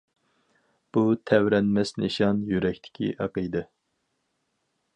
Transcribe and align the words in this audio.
بۇ 0.95 1.03
تەۋرەنمەس 1.31 1.93
نىشان، 2.03 2.39
يۈرەكتىكى 2.53 3.13
ئەقىدە. 3.25 3.63